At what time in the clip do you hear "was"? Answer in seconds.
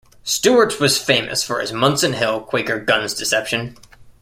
0.79-0.97